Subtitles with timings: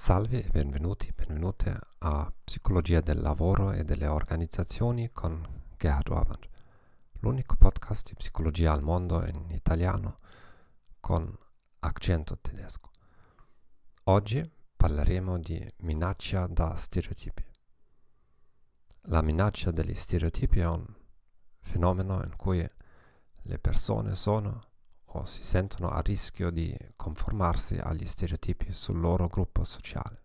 [0.00, 6.48] Salve e benvenuti, benvenute a Psicologia del lavoro e delle organizzazioni con Gerhard Orband,
[7.18, 10.16] l'unico podcast di psicologia al mondo in italiano
[11.00, 11.30] con
[11.80, 12.90] accento tedesco.
[14.04, 17.44] Oggi parleremo di minaccia da stereotipi.
[19.02, 20.86] La minaccia degli stereotipi è un
[21.60, 22.66] fenomeno in cui
[23.42, 24.69] le persone sono
[25.12, 30.22] o si sentono a rischio di conformarsi agli stereotipi sul loro gruppo sociale.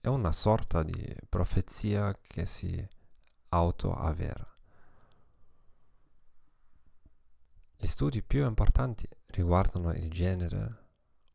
[0.00, 2.88] È una sorta di profezia che si
[3.48, 4.54] autoavvera.
[7.76, 10.84] Gli studi più importanti riguardano il genere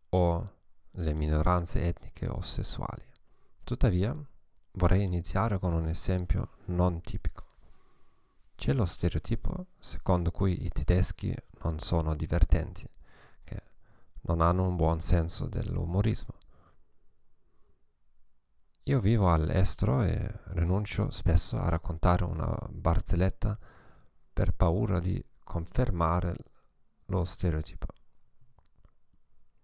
[0.09, 0.53] o
[0.91, 3.05] le minoranze etniche o sessuali.
[3.63, 4.15] Tuttavia,
[4.73, 7.50] vorrei iniziare con un esempio non tipico.
[8.61, 12.87] C'è lo stereotipo secondo cui i tedeschi non sono divertenti,
[13.43, 13.59] che
[14.21, 16.35] non hanno un buon senso dell'umorismo.
[18.83, 23.57] Io vivo all'estero e rinuncio spesso a raccontare una barzelletta
[24.31, 26.35] per paura di confermare
[27.05, 27.87] lo stereotipo.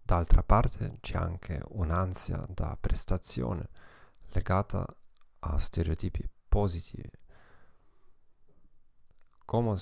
[0.02, 3.68] D'altra parte c'è anche un'ansia da prestazione
[4.30, 4.84] legata
[5.38, 7.26] a stereotipi positivi
[9.48, 9.78] come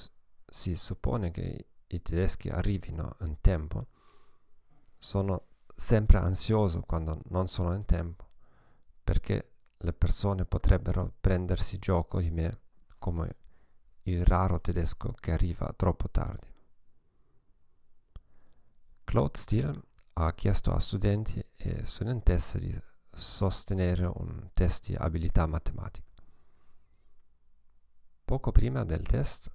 [0.49, 3.89] si suppone che i tedeschi arrivino in tempo,
[4.97, 8.29] sono sempre ansioso quando non sono in tempo,
[9.03, 12.61] perché le persone potrebbero prendersi gioco di me
[12.99, 13.37] come
[14.03, 16.47] il raro tedesco che arriva troppo tardi.
[19.03, 26.16] Claude Steele ha chiesto a studenti e studentesse di sostenere un test di abilità matematica.
[28.27, 29.49] Poco prima del test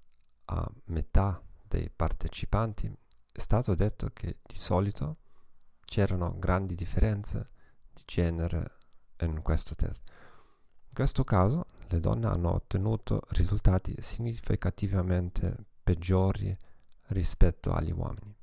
[0.45, 2.89] a metà dei partecipanti
[3.29, 5.17] è stato detto che di solito
[5.83, 7.49] c'erano grandi differenze
[7.91, 8.77] di genere
[9.23, 10.09] in questo test.
[10.87, 16.57] In questo caso le donne hanno ottenuto risultati significativamente peggiori
[17.07, 18.33] rispetto agli uomini.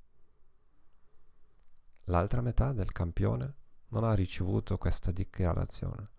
[2.04, 3.54] L'altra metà del campione
[3.88, 6.16] non ha ricevuto questa dichiarazione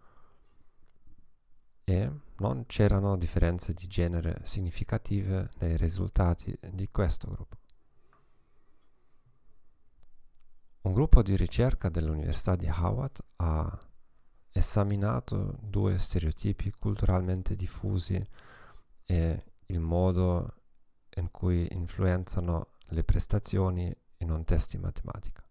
[1.90, 7.58] e non c'erano differenze di genere significative nei risultati di questo gruppo.
[10.82, 13.80] Un gruppo di ricerca dell'Università di Howard ha
[14.52, 18.24] esaminato due stereotipi culturalmente diffusi
[19.06, 20.54] e il modo
[21.16, 25.44] in cui influenzano le prestazioni in un test di matematica.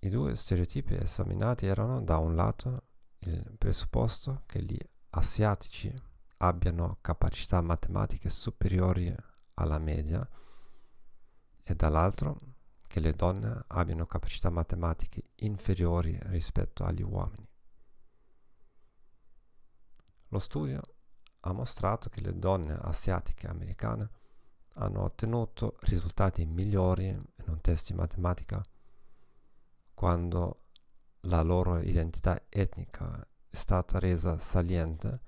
[0.00, 2.88] I due stereotipi esaminati erano da un lato
[3.20, 4.78] il presupposto che gli
[5.10, 5.92] asiatici
[6.38, 9.14] abbiano capacità matematiche superiori
[9.54, 10.26] alla media
[11.62, 12.38] e dall'altro
[12.86, 17.46] che le donne abbiano capacità matematiche inferiori rispetto agli uomini.
[20.28, 20.80] Lo studio
[21.40, 24.10] ha mostrato che le donne asiatiche americane
[24.74, 28.62] hanno ottenuto risultati migliori in un test di matematica
[29.94, 30.59] quando
[31.22, 35.20] la loro identità etnica è stata resa saliente,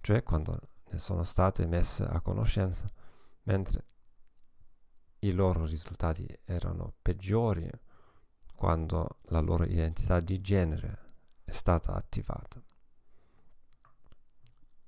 [0.00, 0.58] cioè quando
[0.90, 2.90] ne sono state messe a conoscenza,
[3.44, 3.86] mentre
[5.20, 7.68] i loro risultati erano peggiori
[8.54, 11.00] quando la loro identità di genere
[11.44, 12.62] è stata attivata.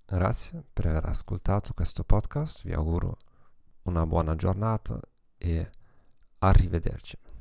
[0.06, 3.16] Grazie per aver ascoltato questo podcast, vi auguro
[3.82, 5.00] una buona giornata
[5.38, 5.70] e
[6.38, 7.33] arrivederci.